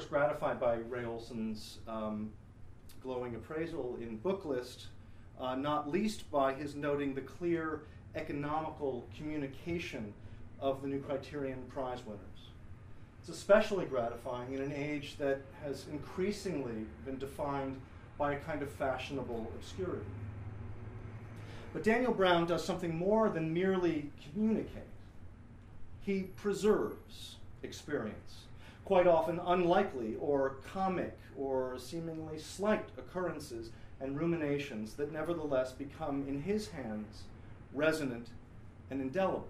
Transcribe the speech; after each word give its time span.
course, 0.00 0.08
gratified 0.08 0.58
by 0.58 0.76
Ray 0.88 1.04
Olson's 1.04 1.78
um, 1.86 2.30
glowing 3.02 3.34
appraisal 3.34 3.98
in 4.00 4.18
Booklist, 4.18 4.86
uh, 5.38 5.54
not 5.54 5.90
least 5.90 6.30
by 6.30 6.54
his 6.54 6.74
noting 6.74 7.14
the 7.14 7.20
clear 7.20 7.82
economical 8.14 9.06
communication 9.14 10.14
of 10.58 10.80
the 10.80 10.88
New 10.88 11.00
Criterion 11.00 11.58
Prize 11.68 11.98
winners. 12.06 12.20
It's 13.20 13.28
especially 13.28 13.84
gratifying 13.84 14.54
in 14.54 14.62
an 14.62 14.72
age 14.72 15.16
that 15.18 15.42
has 15.62 15.84
increasingly 15.92 16.86
been 17.04 17.18
defined 17.18 17.78
by 18.16 18.32
a 18.32 18.38
kind 18.38 18.62
of 18.62 18.70
fashionable 18.70 19.52
obscurity. 19.54 20.06
But 21.74 21.84
Daniel 21.84 22.14
Brown 22.14 22.46
does 22.46 22.64
something 22.64 22.96
more 22.96 23.28
than 23.28 23.52
merely 23.52 24.10
communicate. 24.32 24.82
He 26.00 26.22
preserves 26.36 27.36
experience, 27.62 28.46
quite 28.84 29.06
often 29.06 29.40
unlikely 29.46 30.16
or 30.20 30.56
comic 30.72 31.16
or 31.36 31.78
seemingly 31.78 32.38
slight 32.38 32.88
occurrences 32.98 33.70
and 34.00 34.18
ruminations 34.18 34.94
that 34.94 35.12
nevertheless 35.12 35.72
become, 35.72 36.24
in 36.26 36.42
his 36.42 36.68
hands, 36.68 37.22
resonant 37.74 38.28
and 38.90 39.00
indelible. 39.00 39.46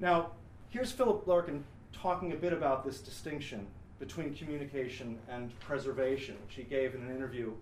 Now, 0.00 0.32
here's 0.70 0.92
Philip 0.92 1.26
Larkin 1.26 1.64
talking 1.92 2.32
a 2.32 2.36
bit 2.36 2.52
about 2.52 2.84
this 2.84 3.00
distinction 3.00 3.66
between 3.98 4.34
communication 4.34 5.18
and 5.28 5.58
preservation, 5.60 6.36
which 6.46 6.56
he 6.56 6.62
gave 6.62 6.94
in 6.94 7.02
an 7.02 7.14
interview 7.14 7.52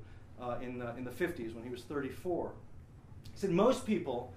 uh, 0.41 0.56
in, 0.61 0.79
the, 0.79 0.95
in 0.97 1.05
the 1.05 1.11
50s 1.11 1.55
when 1.55 1.62
he 1.62 1.70
was 1.70 1.83
34. 1.83 2.53
He 3.33 3.39
said, 3.39 3.51
Most 3.51 3.87
people 3.87 4.33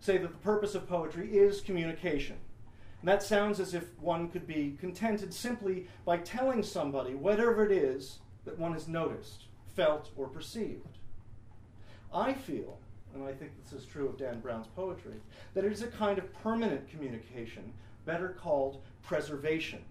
say 0.00 0.18
that 0.18 0.30
the 0.30 0.38
purpose 0.38 0.74
of 0.74 0.88
poetry 0.88 1.36
is 1.36 1.60
communication. 1.60 2.36
And 3.00 3.08
that 3.08 3.22
sounds 3.22 3.60
as 3.60 3.74
if 3.74 3.84
one 4.00 4.28
could 4.28 4.46
be 4.46 4.76
contented 4.80 5.32
simply 5.32 5.86
by 6.04 6.18
telling 6.18 6.62
somebody 6.62 7.14
whatever 7.14 7.64
it 7.64 7.72
is 7.72 8.18
that 8.44 8.58
one 8.58 8.72
has 8.72 8.88
noticed, 8.88 9.44
felt, 9.74 10.10
or 10.16 10.28
perceived. 10.28 10.98
I 12.12 12.32
feel, 12.32 12.78
and 13.14 13.22
I 13.24 13.32
think 13.32 13.52
this 13.62 13.78
is 13.78 13.86
true 13.86 14.08
of 14.08 14.16
Dan 14.16 14.40
Brown's 14.40 14.68
poetry, 14.68 15.16
that 15.54 15.64
it 15.64 15.72
is 15.72 15.82
a 15.82 15.88
kind 15.88 16.18
of 16.18 16.32
permanent 16.42 16.88
communication, 16.88 17.72
better 18.06 18.30
called 18.40 18.80
preservation. 19.02 19.84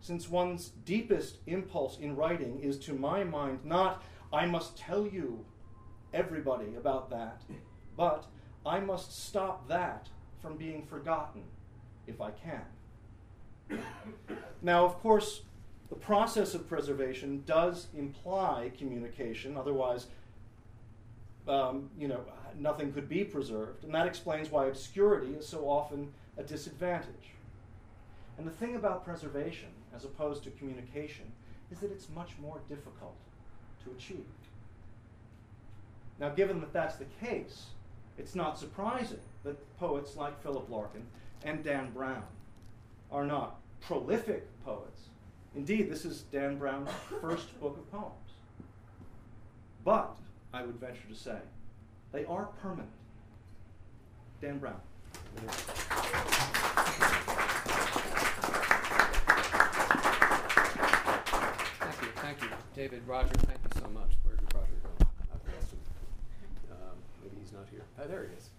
Since 0.00 0.28
one's 0.28 0.72
deepest 0.84 1.38
impulse 1.46 1.98
in 1.98 2.14
writing 2.14 2.60
is, 2.60 2.78
to 2.80 2.92
my 2.92 3.24
mind, 3.24 3.64
not, 3.64 4.02
I 4.32 4.46
must 4.46 4.76
tell 4.76 5.06
you, 5.06 5.44
everybody, 6.12 6.74
about 6.76 7.10
that, 7.10 7.42
but 7.96 8.26
I 8.66 8.80
must 8.80 9.26
stop 9.26 9.66
that 9.68 10.08
from 10.40 10.56
being 10.56 10.84
forgotten 10.84 11.42
if 12.08 12.20
I 12.20 12.30
can. 12.30 13.80
now, 14.62 14.84
of 14.84 14.98
course, 15.00 15.42
the 15.88 15.94
process 15.94 16.54
of 16.54 16.68
preservation 16.68 17.42
does 17.46 17.88
imply 17.96 18.72
communication, 18.76 19.56
otherwise, 19.56 20.06
um, 21.46 21.88
you 21.98 22.08
know, 22.08 22.20
nothing 22.58 22.92
could 22.92 23.08
be 23.08 23.24
preserved, 23.24 23.84
and 23.84 23.94
that 23.94 24.06
explains 24.06 24.50
why 24.50 24.66
obscurity 24.66 25.32
is 25.34 25.46
so 25.46 25.68
often 25.68 26.12
a 26.36 26.42
disadvantage. 26.42 27.32
And 28.36 28.46
the 28.46 28.50
thing 28.50 28.76
about 28.76 29.04
preservation, 29.04 29.68
as 29.94 30.04
opposed 30.04 30.44
to 30.44 30.50
communication, 30.50 31.32
is 31.70 31.80
that 31.80 31.90
it's 31.90 32.08
much 32.14 32.32
more 32.40 32.60
difficult 32.68 33.16
to 33.84 33.90
achieve. 33.90 34.24
Now, 36.20 36.30
given 36.30 36.60
that 36.60 36.72
that's 36.72 36.96
the 36.96 37.06
case, 37.24 37.66
it's 38.18 38.34
not 38.34 38.58
surprising 38.58 39.20
that 39.44 39.78
poets 39.78 40.16
like 40.16 40.42
Philip 40.42 40.68
Larkin 40.68 41.06
and 41.44 41.62
Dan 41.62 41.90
Brown 41.92 42.22
are 43.10 43.24
not 43.26 43.60
prolific 43.80 44.46
poets. 44.64 45.02
Indeed, 45.54 45.90
this 45.90 46.04
is 46.04 46.22
Dan 46.32 46.58
Brown's 46.58 46.90
first 47.20 47.58
book 47.60 47.76
of 47.78 47.90
poems. 47.90 48.12
But, 49.84 50.16
I 50.52 50.62
would 50.62 50.76
venture 50.76 51.08
to 51.08 51.14
say, 51.14 51.38
they 52.12 52.24
are 52.26 52.46
permanent. 52.60 52.90
Dan 54.40 54.58
Brown. 54.58 54.80
Thank 61.80 62.02
you, 62.02 62.08
thank 62.16 62.42
you. 62.42 62.48
David, 62.74 63.02
Roger, 63.06 63.28
thank 63.28 63.58
you 63.62 63.80
so 63.80 63.88
much. 63.88 64.10
Where 64.22 64.36
did 64.36 64.54
Roger 64.54 64.68
go? 64.82 65.06
I've 65.32 65.54
lost 65.54 65.72
him. 65.72 65.78
Um, 66.70 66.96
maybe 67.22 67.36
he's 67.40 67.52
not 67.52 67.66
here. 67.70 67.82
Oh, 68.00 68.06
there 68.06 68.26
he 68.28 68.36
is. 68.36 68.50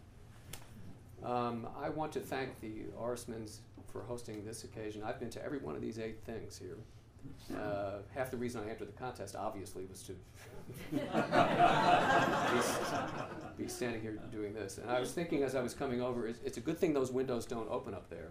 Um, 1.23 1.67
I 1.81 1.89
want 1.89 2.11
to 2.13 2.19
thank 2.19 2.59
the 2.61 2.85
Ourismans 2.99 3.59
for 3.91 4.01
hosting 4.01 4.45
this 4.45 4.63
occasion. 4.63 5.03
I've 5.03 5.19
been 5.19 5.29
to 5.31 5.43
every 5.43 5.57
one 5.59 5.75
of 5.75 5.81
these 5.81 5.99
eight 5.99 6.23
things 6.25 6.57
here. 6.57 6.77
Uh, 7.55 7.97
half 8.13 8.31
the 8.31 8.37
reason 8.37 8.61
I 8.65 8.69
entered 8.69 8.87
the 8.87 8.93
contest, 8.93 9.35
obviously, 9.35 9.85
was 9.85 10.01
to 10.03 10.13
be, 13.57 13.63
be, 13.63 13.69
standing 13.69 14.01
here 14.01 14.17
doing 14.31 14.53
this. 14.53 14.77
And 14.77 14.89
I 14.89 14.97
was 14.99 15.11
thinking 15.11 15.43
as 15.43 15.55
I 15.55 15.61
was 15.61 15.73
coming 15.73 16.01
over, 16.01 16.27
it's, 16.27 16.39
it's, 16.45 16.57
a 16.57 16.61
good 16.61 16.77
thing 16.77 16.93
those 16.93 17.11
windows 17.11 17.45
don't 17.45 17.69
open 17.69 17.93
up 17.93 18.09
there, 18.09 18.29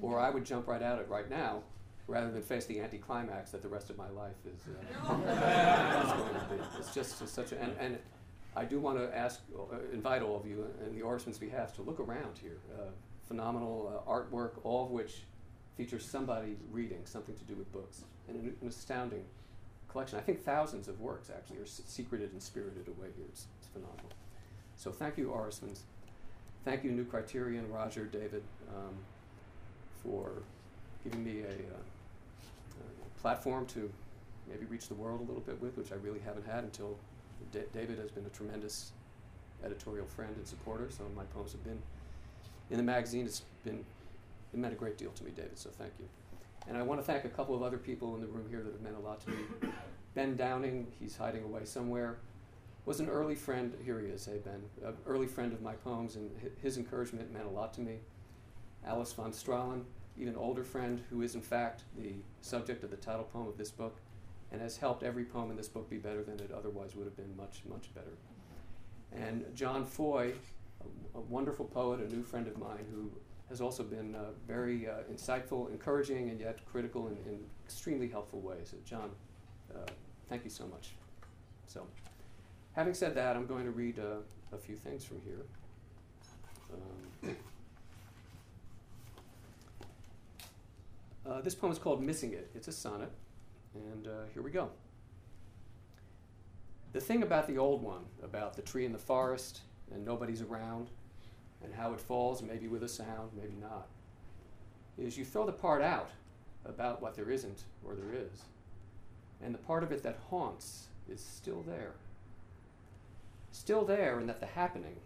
or 0.00 0.20
I 0.20 0.30
would 0.30 0.44
jump 0.44 0.68
right 0.68 0.82
out 0.82 1.00
it 1.00 1.08
right 1.08 1.28
now, 1.28 1.62
rather 2.06 2.30
than 2.30 2.42
face 2.42 2.66
the 2.66 2.80
anticlimax 2.80 3.50
that 3.50 3.62
the 3.62 3.68
rest 3.68 3.90
of 3.90 3.98
my 3.98 4.08
life 4.10 4.36
is, 4.46 4.60
uh, 4.68 5.14
is 6.04 6.12
going 6.12 6.34
to 6.34 6.46
be. 6.50 6.56
It's 6.78 6.94
just 6.94 7.26
such 7.28 7.50
a 7.52 7.60
and, 7.60 7.72
and 7.80 7.98
I 8.56 8.64
do 8.64 8.80
want 8.80 8.98
to 8.98 9.16
ask, 9.16 9.40
uh, 9.56 9.76
invite 9.92 10.22
all 10.22 10.36
of 10.36 10.46
you, 10.46 10.66
in 10.86 10.94
the 10.94 11.04
Ourisman's 11.04 11.38
behalf, 11.38 11.74
to 11.76 11.82
look 11.82 12.00
around 12.00 12.38
here. 12.42 12.58
Uh, 12.74 12.90
phenomenal 13.28 14.02
uh, 14.06 14.10
artwork, 14.10 14.52
all 14.64 14.84
of 14.84 14.90
which 14.90 15.22
features 15.76 16.04
somebody 16.04 16.56
reading, 16.72 16.98
something 17.04 17.36
to 17.36 17.44
do 17.44 17.54
with 17.54 17.72
books, 17.72 18.02
and 18.28 18.36
an, 18.36 18.56
an 18.60 18.68
astounding 18.68 19.24
collection. 19.88 20.18
I 20.18 20.22
think 20.22 20.42
thousands 20.42 20.88
of 20.88 21.00
works 21.00 21.30
actually 21.30 21.58
are 21.58 21.66
secreted 21.66 22.32
and 22.32 22.42
spirited 22.42 22.88
away 22.88 23.08
here. 23.16 23.26
It's, 23.28 23.46
it's 23.58 23.68
phenomenal. 23.68 24.10
So 24.76 24.90
thank 24.90 25.16
you, 25.16 25.28
Ourisman's. 25.28 25.82
Thank 26.64 26.84
you, 26.84 26.90
New 26.90 27.04
Criterion, 27.04 27.70
Roger, 27.70 28.04
David, 28.04 28.42
um, 28.68 28.94
for 30.02 30.42
giving 31.04 31.24
me 31.24 31.40
a, 31.40 31.44
uh, 31.44 31.80
a 33.06 33.20
platform 33.20 33.64
to 33.66 33.90
maybe 34.48 34.66
reach 34.66 34.88
the 34.88 34.94
world 34.94 35.20
a 35.20 35.24
little 35.24 35.40
bit 35.40 35.60
with, 35.62 35.78
which 35.78 35.92
I 35.92 35.96
really 35.96 36.18
haven't 36.18 36.46
had 36.46 36.64
until 36.64 36.98
D- 37.52 37.60
David 37.72 37.98
has 37.98 38.10
been 38.10 38.24
a 38.26 38.30
tremendous 38.30 38.92
editorial 39.64 40.06
friend 40.06 40.34
and 40.36 40.46
supporter. 40.46 40.88
Some 40.90 41.06
of 41.06 41.14
my 41.14 41.24
poems 41.24 41.52
have 41.52 41.64
been 41.64 41.80
in 42.70 42.76
the 42.76 42.82
magazine. 42.82 43.26
It's 43.26 43.42
been 43.64 43.84
it 44.52 44.58
meant 44.58 44.72
a 44.72 44.76
great 44.76 44.98
deal 44.98 45.10
to 45.12 45.24
me, 45.24 45.30
David. 45.30 45.58
So 45.58 45.70
thank 45.70 45.92
you. 45.98 46.06
And 46.68 46.76
I 46.76 46.82
want 46.82 47.00
to 47.00 47.04
thank 47.04 47.24
a 47.24 47.28
couple 47.28 47.54
of 47.54 47.62
other 47.62 47.78
people 47.78 48.14
in 48.14 48.20
the 48.20 48.26
room 48.26 48.46
here 48.50 48.62
that 48.62 48.72
have 48.72 48.82
meant 48.82 48.96
a 48.96 49.00
lot 49.00 49.20
to 49.22 49.30
me. 49.30 49.36
Ben 50.14 50.36
Downing, 50.36 50.88
he's 50.98 51.16
hiding 51.16 51.44
away 51.44 51.64
somewhere, 51.64 52.18
was 52.84 53.00
an 53.00 53.08
early 53.08 53.34
friend. 53.34 53.72
Here 53.84 54.00
he 54.00 54.06
is. 54.06 54.26
Hey 54.26 54.38
Ben, 54.44 54.62
an 54.84 54.96
early 55.06 55.26
friend 55.26 55.52
of 55.52 55.62
my 55.62 55.74
poems, 55.74 56.16
and 56.16 56.30
his 56.62 56.76
encouragement 56.76 57.32
meant 57.32 57.46
a 57.46 57.50
lot 57.50 57.72
to 57.74 57.80
me. 57.80 57.98
Alice 58.84 59.12
von 59.12 59.32
Strahlen, 59.32 59.82
even 60.18 60.34
older 60.36 60.64
friend, 60.64 61.00
who 61.10 61.22
is 61.22 61.34
in 61.34 61.42
fact 61.42 61.84
the 61.96 62.14
subject 62.40 62.82
of 62.82 62.90
the 62.90 62.96
title 62.96 63.24
poem 63.24 63.46
of 63.46 63.56
this 63.56 63.70
book 63.70 63.96
and 64.52 64.60
has 64.60 64.76
helped 64.76 65.02
every 65.02 65.24
poem 65.24 65.50
in 65.50 65.56
this 65.56 65.68
book 65.68 65.88
be 65.88 65.96
better 65.96 66.22
than 66.22 66.40
it 66.40 66.50
otherwise 66.56 66.96
would 66.96 67.04
have 67.04 67.16
been, 67.16 67.36
much, 67.36 67.62
much 67.68 67.94
better. 67.94 68.12
And 69.12 69.44
John 69.54 69.84
Foy, 69.84 70.32
a, 71.14 71.18
a 71.18 71.20
wonderful 71.20 71.66
poet, 71.66 72.00
a 72.00 72.08
new 72.14 72.22
friend 72.22 72.46
of 72.46 72.58
mine, 72.58 72.84
who 72.92 73.10
has 73.48 73.60
also 73.60 73.82
been 73.82 74.14
uh, 74.14 74.30
very 74.46 74.88
uh, 74.88 75.02
insightful, 75.12 75.70
encouraging, 75.70 76.30
and 76.30 76.40
yet 76.40 76.64
critical 76.70 77.08
in, 77.08 77.16
in 77.30 77.40
extremely 77.64 78.08
helpful 78.08 78.40
ways. 78.40 78.72
Uh, 78.72 78.76
John, 78.84 79.10
thank 80.28 80.44
you 80.44 80.50
so 80.50 80.66
much. 80.66 80.90
So, 81.66 81.86
having 82.72 82.94
said 82.94 83.14
that, 83.16 83.36
I'm 83.36 83.46
going 83.46 83.64
to 83.64 83.72
read 83.72 83.98
uh, 83.98 84.22
a 84.52 84.58
few 84.58 84.76
things 84.76 85.04
from 85.04 85.20
here. 85.22 85.42
Um, 87.24 87.36
uh, 91.32 91.40
this 91.40 91.54
poem 91.56 91.72
is 91.72 91.78
called 91.78 92.02
Missing 92.02 92.32
It. 92.32 92.50
It's 92.54 92.68
a 92.68 92.72
sonnet. 92.72 93.10
And 93.74 94.06
uh, 94.06 94.24
here 94.34 94.42
we 94.42 94.50
go. 94.50 94.70
The 96.92 97.00
thing 97.00 97.22
about 97.22 97.46
the 97.46 97.58
old 97.58 97.82
one, 97.82 98.04
about 98.22 98.56
the 98.56 98.62
tree 98.62 98.84
in 98.84 98.92
the 98.92 98.98
forest 98.98 99.60
and 99.92 100.04
nobody's 100.04 100.42
around, 100.42 100.88
and 101.62 101.74
how 101.74 101.92
it 101.92 102.00
falls, 102.00 102.42
maybe 102.42 102.68
with 102.68 102.82
a 102.82 102.88
sound, 102.88 103.30
maybe 103.36 103.54
not, 103.60 103.86
is 104.98 105.16
you 105.18 105.24
throw 105.24 105.46
the 105.46 105.52
part 105.52 105.82
out 105.82 106.10
about 106.64 107.00
what 107.00 107.14
there 107.14 107.30
isn't 107.30 107.64
or 107.84 107.94
there 107.94 108.12
is. 108.12 108.42
And 109.42 109.54
the 109.54 109.58
part 109.58 109.82
of 109.82 109.92
it 109.92 110.02
that 110.02 110.18
haunts 110.28 110.88
is 111.08 111.20
still 111.20 111.62
there. 111.66 111.92
Still 113.52 113.84
there, 113.84 114.20
in 114.20 114.26
that 114.26 114.40
the 114.40 114.46
happening, 114.46 114.96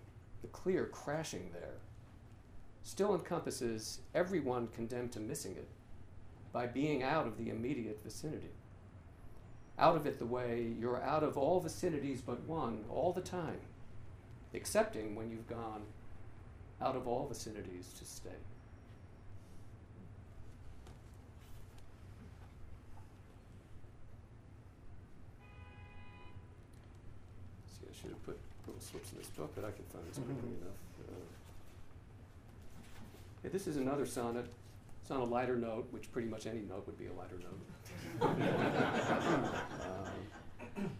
the 0.42 0.48
clear 0.48 0.86
crashing 0.86 1.50
there, 1.52 1.78
still 2.82 3.14
encompasses 3.14 4.00
everyone 4.14 4.68
condemned 4.68 5.12
to 5.12 5.20
missing 5.20 5.52
it 5.52 5.68
by 6.54 6.66
being 6.68 7.02
out 7.02 7.26
of 7.26 7.36
the 7.36 7.50
immediate 7.50 8.00
vicinity. 8.04 8.52
Out 9.76 9.96
of 9.96 10.06
it 10.06 10.20
the 10.20 10.24
way 10.24 10.72
you're 10.78 11.02
out 11.02 11.24
of 11.24 11.36
all 11.36 11.58
vicinities 11.58 12.22
but 12.22 12.40
one 12.44 12.84
all 12.88 13.12
the 13.12 13.20
time, 13.20 13.58
excepting 14.54 15.16
when 15.16 15.30
you've 15.30 15.48
gone 15.48 15.82
out 16.80 16.94
of 16.94 17.08
all 17.08 17.26
vicinities 17.26 17.92
to 17.98 18.04
stay. 18.04 18.30
See, 27.66 27.86
I 27.90 28.00
should 28.00 28.10
have 28.10 28.24
put 28.24 28.38
little 28.68 28.80
slips 28.80 29.10
in 29.10 29.18
this 29.18 29.26
book, 29.26 29.50
but 29.56 29.64
I 29.64 29.72
can 29.72 29.84
find 29.92 30.06
this 30.06 30.18
quickly 30.18 30.34
mm-hmm. 30.34 30.62
enough. 30.62 30.78
Uh, 33.44 33.48
this 33.50 33.66
is 33.66 33.76
another 33.76 34.06
sonnet 34.06 34.46
it's 35.04 35.10
on 35.10 35.20
a 35.20 35.24
lighter 35.24 35.54
note, 35.54 35.86
which 35.90 36.10
pretty 36.12 36.28
much 36.28 36.46
any 36.46 36.62
note 36.62 36.86
would 36.86 36.96
be 36.96 37.08
a 37.08 37.12
lighter 37.12 37.38
note. 37.38 37.60
um, 40.78 40.90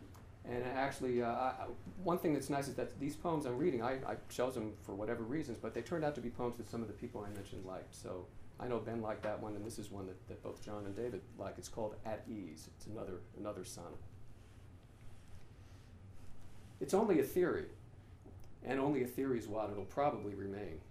and 0.45 0.63
actually, 0.77 1.23
uh, 1.23 1.29
I, 1.29 1.55
one 2.03 2.19
thing 2.19 2.35
that's 2.35 2.51
nice 2.51 2.69
is 2.69 2.75
that 2.75 3.01
these 3.01 3.17
poems 3.17 3.47
I'm 3.47 3.57
reading, 3.57 3.83
I, 3.83 3.93
I 4.07 4.17
chose 4.29 4.57
them 4.57 4.75
for 4.83 4.95
whatever 4.95 5.23
reasons, 5.23 5.57
but 5.57 5.73
they 5.73 5.81
turned 5.81 6.05
out 6.05 6.15
to 6.17 6.21
be 6.21 6.29
poems 6.29 6.59
that 6.59 6.69
some 6.69 6.83
of 6.83 6.89
the 6.89 6.93
people 6.93 7.27
I 7.27 7.35
mentioned 7.35 7.65
liked. 7.65 7.95
So 7.95 8.27
I 8.61 8.69
know 8.69 8.79
Ben 8.79 9.01
liked 9.01 9.23
that 9.23 9.41
one, 9.41 9.57
and 9.57 9.65
this 9.65 9.79
is 9.79 9.91
one 9.91 10.05
that, 10.05 10.29
that 10.29 10.43
both 10.43 10.63
John 10.63 10.85
and 10.85 10.95
David 10.95 11.23
like. 11.39 11.55
It's 11.57 11.71
called 11.71 11.95
At 12.05 12.25
Ease. 12.29 12.69
It's 12.77 12.85
another, 12.85 13.21
another 13.39 13.65
sonnet. 13.65 13.93
It's 16.79 16.93
only 16.93 17.21
a 17.21 17.25
theory, 17.25 17.69
and 18.67 18.79
only 18.79 19.03
a 19.03 19.07
theory 19.07 19.39
is 19.39 19.49
what 19.49 19.71
it'll 19.71 19.87
probably 19.87 20.35
remain. 20.35 20.83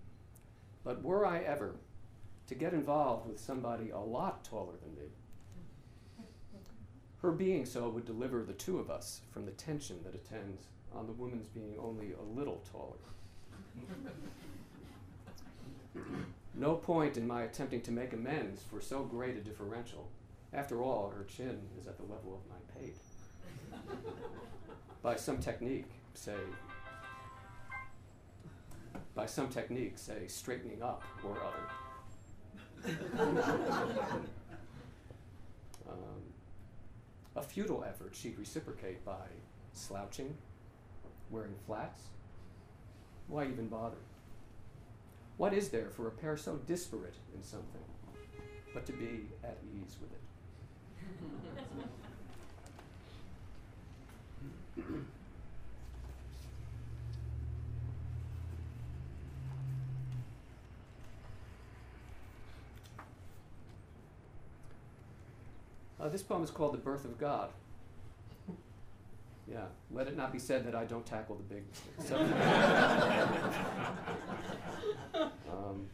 But 0.83 1.03
were 1.03 1.27
I 1.27 1.41
ever 1.41 1.75
to 2.47 2.55
get 2.55 2.73
involved 2.73 3.27
with 3.27 3.39
somebody 3.39 3.89
a 3.89 3.99
lot 3.99 4.43
taller 4.43 4.73
than 4.81 4.95
me, 4.95 5.09
her 7.21 7.31
being 7.31 7.65
so 7.65 7.87
would 7.87 8.05
deliver 8.05 8.43
the 8.43 8.53
two 8.53 8.79
of 8.79 8.91
us 8.91 9.21
from 9.31 9.45
the 9.45 9.51
tension 9.51 9.99
that 10.03 10.13
attends 10.13 10.63
on 10.93 11.07
the 11.07 11.13
woman's 11.13 11.47
being 11.47 11.75
only 11.79 12.11
a 12.11 12.37
little 12.37 12.61
taller. 12.69 12.97
no 16.53 16.75
point 16.75 17.15
in 17.15 17.25
my 17.25 17.43
attempting 17.43 17.81
to 17.81 17.91
make 17.91 18.13
amends 18.13 18.61
for 18.61 18.81
so 18.81 19.03
great 19.03 19.37
a 19.37 19.41
differential. 19.41 20.09
After 20.51 20.83
all, 20.83 21.13
her 21.15 21.23
chin 21.23 21.59
is 21.79 21.87
at 21.87 21.97
the 21.97 22.03
level 22.03 22.41
of 22.41 22.49
my 22.49 22.57
pate. 22.79 22.97
by 25.01 25.15
some 25.15 25.37
technique, 25.37 25.89
say, 26.13 26.35
by 29.15 29.25
some 29.25 29.49
technique, 29.49 29.97
say, 29.97 30.27
straightening 30.27 30.81
up 30.83 31.03
or 31.23 31.37
other. 31.37 31.92
Um, 35.87 36.21
a 37.35 37.41
futile 37.41 37.83
effort 37.87 38.15
she'd 38.15 38.37
reciprocate 38.37 39.03
by 39.05 39.27
slouching, 39.73 40.35
wearing 41.29 41.55
flats. 41.65 42.03
Why 43.27 43.45
even 43.45 43.67
bother? 43.67 43.97
What 45.37 45.53
is 45.53 45.69
there 45.69 45.89
for 45.89 46.07
a 46.07 46.11
pair 46.11 46.37
so 46.37 46.57
disparate 46.67 47.15
in 47.35 47.43
something 47.43 47.81
but 48.73 48.85
to 48.85 48.91
be 48.93 49.27
at 49.43 49.57
ease 49.75 49.97
with 50.01 50.11
it? 50.11 50.19
Uh, 66.03 66.09
this 66.09 66.21
poem 66.21 66.43
is 66.43 66.51
called 66.51 66.73
The 66.73 66.79
Birth 66.79 67.05
of 67.05 67.17
God. 67.17 67.49
Yeah, 69.49 69.63
let 69.89 70.07
it 70.07 70.17
not 70.17 70.33
be 70.33 70.39
said 70.39 70.65
that 70.67 70.75
I 70.75 70.83
don't 70.83 71.05
tackle 71.05 71.35
the 71.37 71.43
big 71.43 71.63
subject. 71.97 72.33
um, 75.49 75.87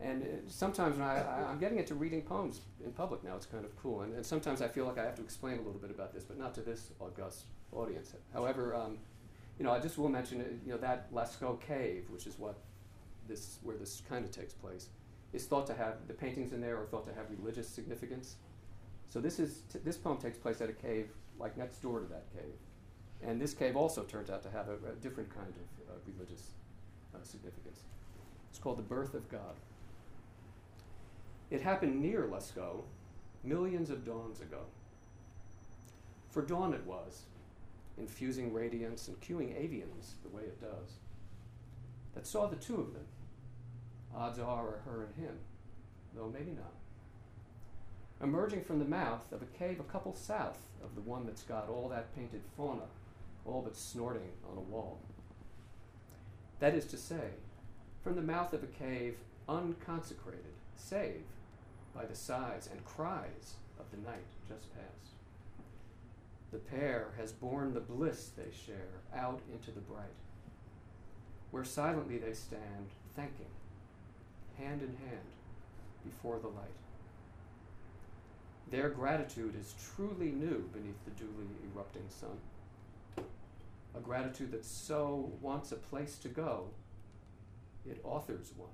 and 0.00 0.22
it, 0.22 0.44
sometimes 0.48 0.96
when 0.96 1.06
I, 1.06 1.18
I, 1.18 1.50
I'm 1.50 1.58
getting 1.58 1.78
into 1.78 1.94
reading 1.94 2.22
poems 2.22 2.62
in 2.82 2.90
public 2.92 3.22
now, 3.22 3.36
it's 3.36 3.44
kind 3.44 3.66
of 3.66 3.76
cool. 3.82 4.00
And, 4.00 4.14
and 4.14 4.24
sometimes 4.24 4.62
I 4.62 4.68
feel 4.68 4.86
like 4.86 4.98
I 4.98 5.04
have 5.04 5.16
to 5.16 5.22
explain 5.22 5.58
a 5.58 5.62
little 5.62 5.80
bit 5.80 5.90
about 5.90 6.14
this, 6.14 6.24
but 6.24 6.38
not 6.38 6.54
to 6.54 6.62
this 6.62 6.90
august 6.98 7.44
audience. 7.72 8.14
However, 8.32 8.74
um, 8.74 8.96
you 9.58 9.64
know, 9.66 9.72
I 9.72 9.78
just 9.78 9.98
will 9.98 10.08
mention, 10.08 10.40
uh, 10.40 10.44
you 10.64 10.72
know, 10.72 10.78
that 10.78 11.12
Lascaux 11.12 11.60
cave, 11.60 12.04
which 12.08 12.26
is 12.26 12.38
what 12.38 12.56
this, 13.28 13.58
where 13.62 13.76
this 13.76 14.00
kind 14.08 14.24
of 14.24 14.30
takes 14.30 14.54
place, 14.54 14.88
is 15.34 15.44
thought 15.44 15.66
to 15.66 15.74
have, 15.74 15.96
the 16.08 16.14
paintings 16.14 16.54
in 16.54 16.62
there 16.62 16.80
are 16.80 16.86
thought 16.86 17.06
to 17.06 17.14
have 17.14 17.26
religious 17.30 17.68
significance. 17.68 18.36
So 19.12 19.20
this 19.20 19.38
is 19.38 19.64
this 19.84 19.98
poem 19.98 20.16
takes 20.16 20.38
place 20.38 20.62
at 20.62 20.70
a 20.70 20.72
cave 20.72 21.10
like 21.38 21.58
next 21.58 21.82
door 21.82 22.00
to 22.00 22.06
that 22.06 22.32
cave, 22.32 22.54
and 23.22 23.38
this 23.38 23.52
cave 23.52 23.76
also 23.76 24.04
turns 24.04 24.30
out 24.30 24.42
to 24.44 24.50
have 24.50 24.68
a, 24.68 24.76
a 24.90 24.94
different 25.02 25.28
kind 25.28 25.48
of 25.48 25.90
uh, 25.90 25.98
religious 26.06 26.52
uh, 27.14 27.18
significance. 27.22 27.80
It's 28.48 28.58
called 28.58 28.78
the 28.78 28.82
birth 28.82 29.12
of 29.12 29.28
God. 29.28 29.54
It 31.50 31.60
happened 31.60 32.00
near 32.00 32.22
Lascaux, 32.26 32.84
millions 33.44 33.90
of 33.90 34.06
dawns 34.06 34.40
ago. 34.40 34.62
For 36.30 36.40
dawn 36.40 36.72
it 36.72 36.86
was, 36.86 37.24
infusing 37.98 38.50
radiance 38.54 39.08
and 39.08 39.20
cueing 39.20 39.52
avians 39.54 40.12
the 40.22 40.34
way 40.34 40.44
it 40.44 40.58
does, 40.58 40.94
that 42.14 42.26
saw 42.26 42.46
the 42.46 42.56
two 42.56 42.80
of 42.80 42.94
them. 42.94 43.04
Odds 44.16 44.38
are 44.38 44.80
her 44.86 45.04
and 45.04 45.26
him, 45.26 45.34
though 46.14 46.32
maybe 46.32 46.52
not 46.52 46.72
emerging 48.22 48.62
from 48.62 48.78
the 48.78 48.84
mouth 48.84 49.32
of 49.32 49.42
a 49.42 49.58
cave 49.58 49.80
a 49.80 49.92
couple 49.92 50.14
south 50.14 50.58
of 50.82 50.94
the 50.94 51.00
one 51.00 51.26
that's 51.26 51.42
got 51.42 51.68
all 51.68 51.88
that 51.88 52.14
painted 52.14 52.40
fauna, 52.56 52.86
all 53.44 53.62
but 53.62 53.76
snorting 53.76 54.30
on 54.50 54.56
a 54.56 54.60
wall. 54.60 55.00
That 56.60 56.74
is 56.74 56.84
to 56.86 56.96
say, 56.96 57.30
from 58.04 58.14
the 58.14 58.22
mouth 58.22 58.52
of 58.52 58.62
a 58.62 58.66
cave 58.66 59.16
unconsecrated, 59.48 60.54
save 60.76 61.22
by 61.94 62.04
the 62.04 62.14
sighs 62.14 62.68
and 62.70 62.84
cries 62.84 63.54
of 63.78 63.86
the 63.90 64.08
night 64.08 64.26
just 64.48 64.72
past. 64.74 65.14
The 66.52 66.58
pair 66.58 67.08
has 67.18 67.32
borne 67.32 67.74
the 67.74 67.80
bliss 67.80 68.30
they 68.36 68.50
share 68.54 69.00
out 69.16 69.40
into 69.52 69.72
the 69.72 69.80
bright, 69.80 70.04
where 71.50 71.64
silently 71.64 72.18
they 72.18 72.34
stand, 72.34 72.90
thanking, 73.16 73.46
hand 74.58 74.82
in 74.82 74.96
hand, 75.08 75.26
before 76.04 76.38
the 76.38 76.48
light. 76.48 76.81
Their 78.70 78.88
gratitude 78.88 79.54
is 79.58 79.74
truly 79.94 80.30
new 80.30 80.68
beneath 80.72 81.04
the 81.04 81.10
duly 81.12 81.46
erupting 81.74 82.08
sun. 82.08 82.38
A 83.94 84.00
gratitude 84.00 84.50
that 84.52 84.64
so 84.64 85.30
wants 85.42 85.72
a 85.72 85.76
place 85.76 86.16
to 86.18 86.28
go, 86.28 86.68
it 87.86 88.00
authors 88.04 88.52
one. 88.56 88.70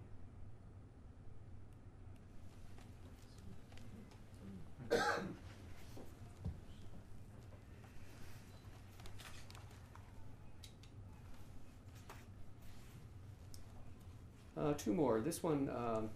Uh, 14.59 14.75
two 14.75 14.93
more. 14.93 15.21
This 15.21 15.43
one 15.43 15.71
um, 15.71 16.11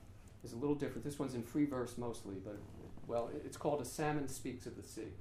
is 0.44 0.52
a 0.52 0.56
little 0.56 0.75
different. 0.75 1.04
This 1.04 1.18
one's 1.18 1.35
in 1.35 1.42
free 1.42 1.64
verse 1.64 1.96
mostly, 1.96 2.35
but 2.44 2.58
well, 3.06 3.30
it's 3.44 3.56
called 3.56 3.80
A 3.80 3.85
Salmon 3.85 4.28
Speaks 4.28 4.66
of 4.66 4.76
the 4.76 4.82
Sea. 4.82 5.12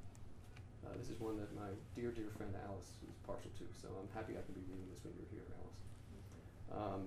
Uh, 0.86 0.90
this 0.98 1.10
is 1.10 1.20
one 1.20 1.38
that 1.38 1.54
my 1.56 1.68
dear, 1.96 2.12
dear 2.12 2.30
friend 2.38 2.54
Alice 2.68 2.90
is 3.08 3.16
partial 3.26 3.52
to, 3.58 3.64
so 3.80 3.88
I'm 4.00 4.10
happy 4.16 4.34
I 4.34 4.42
can 4.46 4.54
be 4.54 4.62
reading 4.70 4.88
this 4.94 5.04
when 5.04 5.14
you're 5.18 5.30
here, 5.32 5.48
Alice. 5.60 6.94
Um, 6.96 7.02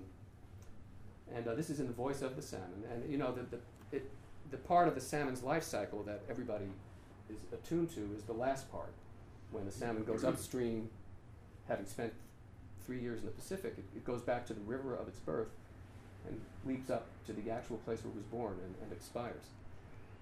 and 1.33 1.47
uh, 1.47 1.55
this 1.55 1.69
is 1.69 1.79
in 1.79 1.87
the 1.87 1.93
voice 1.93 2.21
of 2.21 2.35
the 2.35 2.41
salmon. 2.41 2.83
And 2.91 3.09
you 3.09 3.17
know, 3.17 3.31
the, 3.31 3.43
the, 3.43 3.59
it, 3.97 4.09
the 4.51 4.57
part 4.57 4.87
of 4.87 4.95
the 4.95 5.01
salmon's 5.01 5.43
life 5.43 5.63
cycle 5.63 6.03
that 6.03 6.21
everybody 6.29 6.65
is 7.29 7.37
attuned 7.51 7.89
to 7.91 8.09
is 8.15 8.23
the 8.23 8.33
last 8.33 8.71
part. 8.71 8.93
When 9.51 9.65
the 9.65 9.71
salmon 9.71 10.03
goes 10.03 10.23
upstream, 10.23 10.89
having 11.67 11.85
spent 11.85 12.13
three 12.85 12.99
years 12.99 13.19
in 13.19 13.25
the 13.25 13.31
Pacific, 13.31 13.75
it, 13.77 13.85
it 13.95 14.05
goes 14.05 14.21
back 14.21 14.45
to 14.47 14.53
the 14.53 14.61
river 14.61 14.95
of 14.95 15.07
its 15.07 15.19
birth 15.19 15.49
and 16.27 16.39
leaps 16.65 16.89
up 16.89 17.07
to 17.25 17.33
the 17.33 17.49
actual 17.51 17.77
place 17.77 18.03
where 18.03 18.11
it 18.11 18.15
was 18.15 18.25
born 18.25 18.55
and, 18.63 18.75
and 18.83 18.91
expires. 18.91 19.45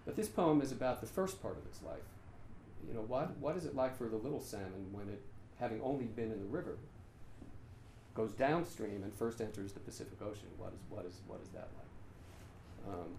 But 0.05 0.15
this 0.15 0.27
poem 0.27 0.62
is 0.62 0.72
about 0.72 1.01
the 1.01 1.07
first 1.07 1.41
part 1.41 1.57
of 1.57 1.65
its 1.65 1.81
life. 1.81 2.03
You 2.88 2.93
know, 2.93 3.01
what, 3.01 3.38
what 3.38 3.55
is 3.55 3.65
it 3.65 3.75
like 3.75 3.98
for 3.98 4.10
the 4.10 4.17
little 4.17 4.41
salmon 4.41 4.91
when 4.91 5.07
it, 5.07 5.22
having 5.60 5.81
only 5.81 6.05
been 6.05 6.31
in 6.31 6.39
the 6.39 6.48
river, 6.48 6.77
goes 8.13 8.33
downstream 8.33 9.03
and 9.03 9.13
first 9.13 9.39
enters 9.39 9.72
the 9.72 9.79
Pacific 9.79 10.22
Ocean? 10.22 10.50
What 10.57 10.74
is, 10.74 10.79
what 10.89 11.05
is, 11.05 11.22
what 11.27 11.39
is 11.41 11.50
that 11.50 11.69
like? 11.77 12.93
Um, 12.93 13.10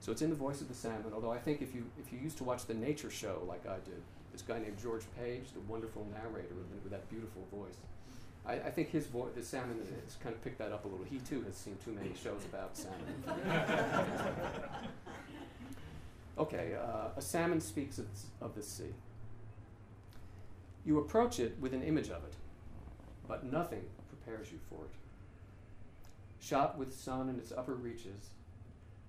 so 0.00 0.12
it's 0.12 0.22
in 0.22 0.30
the 0.30 0.36
voice 0.36 0.60
of 0.60 0.68
the 0.68 0.74
salmon, 0.74 1.12
although 1.14 1.32
I 1.32 1.38
think 1.38 1.62
if 1.62 1.74
you, 1.74 1.84
if 1.98 2.12
you 2.12 2.18
used 2.18 2.38
to 2.38 2.44
watch 2.44 2.66
the 2.66 2.74
nature 2.74 3.10
show 3.10 3.42
like 3.48 3.66
I 3.66 3.76
did, 3.84 4.02
this 4.32 4.42
guy 4.42 4.58
named 4.58 4.78
George 4.80 5.04
Page, 5.18 5.44
the 5.54 5.60
wonderful 5.60 6.06
narrator 6.12 6.54
with, 6.54 6.90
that 6.90 7.08
beautiful 7.10 7.46
voice, 7.52 7.76
I, 8.46 8.54
I 8.54 8.70
think 8.70 8.90
his 8.90 9.06
voice, 9.06 9.30
the 9.36 9.42
salmon, 9.42 9.78
has 10.04 10.16
kind 10.16 10.34
of 10.34 10.42
picked 10.42 10.58
that 10.58 10.72
up 10.72 10.84
a 10.84 10.88
little. 10.88 11.04
He 11.04 11.18
too 11.18 11.42
has 11.42 11.56
seen 11.56 11.76
too 11.84 11.92
many 11.92 12.12
shows 12.20 12.44
about 12.44 12.76
salmon. 12.76 13.22
Okay, 16.38 16.74
uh, 16.74 17.08
a 17.16 17.20
salmon 17.20 17.60
speaks 17.60 17.98
of, 17.98 18.06
of 18.40 18.54
the 18.54 18.62
sea. 18.62 18.94
You 20.84 20.98
approach 20.98 21.38
it 21.38 21.56
with 21.60 21.74
an 21.74 21.82
image 21.82 22.08
of 22.08 22.24
it, 22.24 22.34
but 23.28 23.44
nothing 23.44 23.84
prepares 24.08 24.50
you 24.50 24.58
for 24.68 24.84
it. 24.84 24.94
Shot 26.40 26.78
with 26.78 26.92
sun 26.92 27.28
in 27.28 27.38
its 27.38 27.52
upper 27.52 27.74
reaches, 27.74 28.30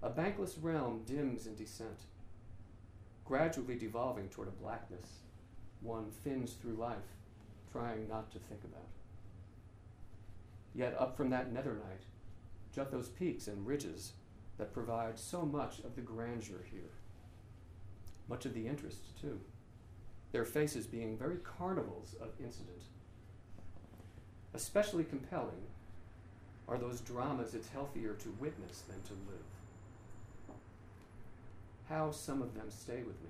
a 0.04 0.10
bankless 0.10 0.56
realm 0.62 1.02
dims 1.06 1.48
in 1.48 1.56
descent, 1.56 2.02
gradually 3.26 3.76
devolving 3.76 4.28
toward 4.30 4.50
a 4.50 4.52
blackness. 4.52 5.20
One 5.82 6.12
fins 6.24 6.54
through 6.54 6.76
life, 6.76 6.98
trying 7.72 8.08
not 8.08 8.32
to 8.32 8.40
think 8.40 8.62
about. 8.64 8.88
Yet 10.76 10.96
up 11.00 11.16
from 11.16 11.30
that 11.30 11.52
nether 11.52 11.74
night 11.74 12.04
jut 12.74 12.92
those 12.92 13.10
peaks 13.10 13.48
and 13.48 13.66
ridges 13.66 14.14
that 14.58 14.74
provide 14.74 15.18
so 15.18 15.44
much 15.44 15.80
of 15.80 15.96
the 15.96 16.02
grandeur 16.02 16.64
here, 16.72 16.90
much 18.28 18.46
of 18.46 18.54
the 18.54 18.68
interest, 18.68 19.00
too, 19.20 19.40
their 20.32 20.46
faces 20.46 20.88
being 20.88 21.18
very 21.18 21.38
carnivals 21.38 22.16
of 22.20 22.30
incident. 22.44 22.82
Especially 24.54 25.04
compelling 25.04 25.68
are 26.68 26.78
those 26.78 27.02
dramas 27.02 27.54
it's 27.54 27.70
healthier 27.70 28.14
to 28.14 28.36
witness 28.40 28.84
than 28.88 29.02
to 29.04 29.14
live. 29.14 30.56
How 31.90 32.12
some 32.12 32.42
of 32.42 32.56
them 32.56 32.70
stay 32.70 33.04
with 33.04 33.22
me. 33.22 33.30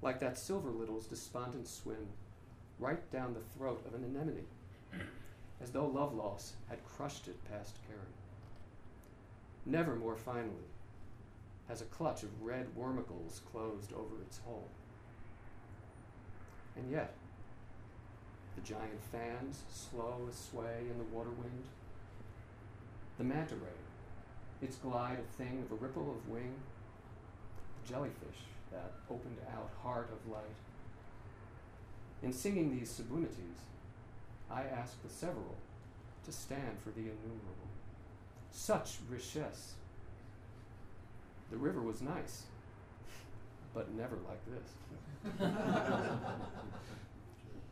Like 0.00 0.20
that 0.20 0.38
silver 0.38 0.70
little's 0.70 1.06
despondent 1.06 1.68
swim 1.68 2.08
right 2.78 3.10
down 3.12 3.34
the 3.34 3.58
throat 3.58 3.84
of 3.86 3.94
an 3.94 4.04
anemone 4.04 4.44
as 5.60 5.70
though 5.70 5.86
love 5.86 6.14
loss 6.14 6.54
had 6.68 6.84
crushed 6.84 7.28
it 7.28 7.36
past 7.50 7.76
caring. 7.86 8.02
Never 9.66 9.96
more 9.96 10.16
finely 10.16 10.64
has 11.68 11.82
a 11.82 11.86
clutch 11.86 12.22
of 12.22 12.42
red 12.42 12.66
wormicles 12.76 13.40
closed 13.52 13.92
over 13.92 14.22
its 14.22 14.38
hole. 14.38 14.68
And 16.76 16.90
yet, 16.90 17.14
the 18.54 18.62
giant 18.62 19.02
fans 19.12 19.62
slow 19.72 20.26
a 20.28 20.32
sway 20.32 20.86
in 20.90 20.98
the 20.98 21.16
water 21.16 21.30
wind, 21.30 21.64
the 23.18 23.24
manta 23.24 23.54
ray, 23.56 24.62
its 24.62 24.76
glide 24.76 25.18
a 25.18 25.36
thing 25.36 25.64
of 25.64 25.72
a 25.72 25.80
ripple 25.82 26.10
of 26.10 26.28
wing, 26.28 26.54
the 27.82 27.92
jellyfish, 27.92 28.46
that 28.72 28.92
opened 29.10 29.38
out 29.52 29.70
heart 29.82 30.10
of 30.12 30.32
light. 30.32 30.42
In 32.22 32.32
singing 32.32 32.70
these 32.70 32.90
sublimities, 32.90 33.62
I 34.50 34.62
ask 34.62 35.00
the 35.02 35.08
several 35.08 35.56
to 36.24 36.32
stand 36.32 36.78
for 36.82 36.90
the 36.90 37.00
innumerable. 37.00 37.68
Such 38.50 38.96
richesse. 39.08 39.74
The 41.50 41.56
river 41.56 41.80
was 41.80 42.02
nice, 42.02 42.44
but 43.74 43.90
never 43.94 44.16
like 44.28 44.40
this. 44.46 45.40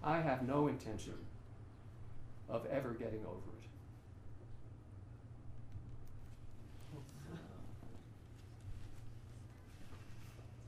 I 0.03 0.21
have 0.21 0.47
no 0.47 0.69
intention 0.69 1.15
of 2.49 2.65
ever 2.67 2.91
getting 2.91 3.21
over 3.27 3.37
it. 3.37 3.67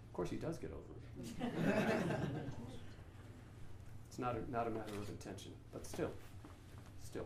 Of 0.07 0.13
course, 0.13 0.31
he 0.31 0.37
does 0.37 0.59
get 0.59 0.71
over 0.73 0.83
it. 1.41 1.53
It's 4.19 4.25
not 4.25 4.35
a, 4.35 4.51
not 4.51 4.67
a 4.67 4.71
matter 4.71 4.95
of 5.01 5.09
intention, 5.09 5.53
but 5.73 5.87
still, 5.87 6.11
still. 7.05 7.25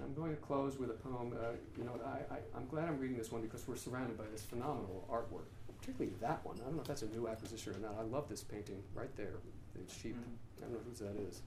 And 0.00 0.08
I'm 0.08 0.14
going 0.14 0.34
to 0.34 0.40
close 0.40 0.78
with 0.78 0.90
a 0.90 0.94
poem. 0.94 1.34
Uh, 1.38 1.52
you 1.76 1.84
know, 1.84 1.92
I, 2.04 2.34
I, 2.34 2.38
I'm 2.56 2.66
glad 2.68 2.88
I'm 2.88 2.98
reading 2.98 3.18
this 3.18 3.30
one 3.30 3.42
because 3.42 3.66
we're 3.68 3.76
surrounded 3.76 4.16
by 4.16 4.24
this 4.32 4.42
phenomenal 4.42 5.06
artwork, 5.12 5.44
particularly 5.78 6.14
that 6.20 6.44
one. 6.44 6.56
I 6.60 6.64
don't 6.64 6.76
know 6.76 6.80
if 6.82 6.88
that's 6.88 7.02
a 7.02 7.08
new 7.08 7.28
acquisition 7.28 7.74
or 7.74 7.78
not. 7.78 7.96
I 7.98 8.02
love 8.04 8.28
this 8.28 8.42
painting 8.42 8.82
right 8.94 9.14
there, 9.16 9.34
the 9.74 9.92
sheep. 9.92 10.16
Mhm. 10.16 10.58
I 10.58 10.60
don't 10.62 10.72
know 10.72 10.78
whose 10.88 11.00
that 11.00 11.16
is. 11.28 11.42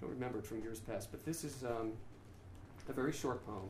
Don't 0.00 0.10
remember 0.10 0.38
it 0.40 0.46
from 0.46 0.60
years 0.62 0.80
past, 0.80 1.10
but 1.12 1.24
this 1.24 1.44
is 1.44 1.62
um, 1.64 1.92
a 2.88 2.92
very 2.92 3.12
short 3.12 3.46
poem. 3.46 3.68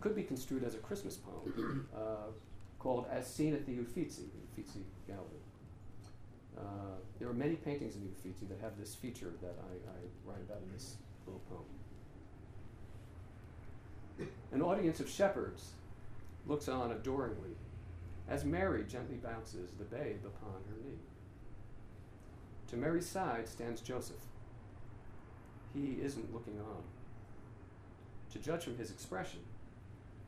Could 0.00 0.14
be 0.16 0.22
construed 0.24 0.64
as 0.64 0.74
a 0.74 0.78
Christmas 0.78 1.16
poem 1.16 1.88
uh, 1.96 2.28
called 2.78 3.06
As 3.10 3.26
Seen 3.26 3.54
at 3.54 3.64
the 3.64 3.72
Uffizi, 3.78 4.24
the 4.24 4.60
Uffizi 4.62 4.80
Gallery. 5.06 5.40
Uh, 6.58 6.98
there 7.18 7.28
are 7.28 7.32
many 7.32 7.54
paintings 7.56 7.94
in 7.96 8.02
the 8.02 8.10
Uffizi 8.10 8.44
that 8.46 8.60
have 8.60 8.76
this 8.78 8.94
feature 8.94 9.32
that 9.40 9.54
I, 9.58 9.90
I 9.90 9.96
write 10.26 10.42
about 10.42 10.58
in 10.66 10.72
this 10.74 10.96
little 11.26 11.40
poem. 11.48 11.64
An 14.54 14.62
audience 14.62 15.00
of 15.00 15.10
shepherds 15.10 15.72
looks 16.46 16.68
on 16.68 16.92
adoringly 16.92 17.56
as 18.28 18.44
Mary 18.44 18.84
gently 18.88 19.16
bounces 19.16 19.72
the 19.72 19.84
babe 19.84 20.20
upon 20.24 20.62
her 20.68 20.76
knee. 20.84 21.00
To 22.68 22.76
Mary's 22.76 23.08
side 23.08 23.48
stands 23.48 23.80
Joseph. 23.80 24.22
He 25.74 25.98
isn't 26.00 26.32
looking 26.32 26.60
on. 26.60 26.84
To 28.32 28.38
judge 28.38 28.62
from 28.62 28.78
his 28.78 28.92
expression, 28.92 29.40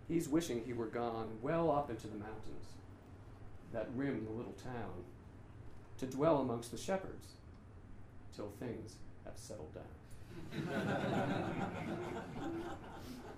he's 0.09 0.29
wishing 0.29 0.65
he 0.67 0.73
were 0.73 0.87
gone 0.87 1.39
well 1.41 1.71
up 1.71 1.89
into 1.89 2.09
the 2.09 2.19
mountains 2.19 2.67
that 3.73 3.89
rim 3.95 4.25
the 4.25 4.33
little 4.33 4.57
town 4.65 5.05
to 5.99 6.07
dwell 6.07 6.41
amongst 6.41 6.73
the 6.73 6.79
shepherds 6.79 7.35
till 8.35 8.51
things 8.59 8.97
have 9.25 9.39
settled 9.39 9.73
down. 9.73 9.85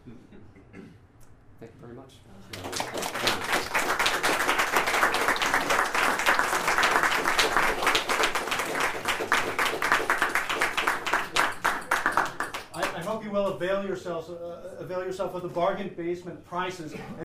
Thank 1.60 1.72
you 1.72 1.80
very 1.80 1.94
much. 1.94 2.14
I, 12.74 12.82
I 12.82 13.00
hope 13.02 13.24
you 13.24 13.30
will 13.30 13.48
avail 13.48 13.84
yourselves, 13.84 14.30
uh, 14.30 14.76
avail 14.78 15.04
yourself 15.04 15.34
of 15.34 15.42
the 15.42 15.48
bargain 15.48 15.88
basement 15.96 16.44
prices 16.46 16.94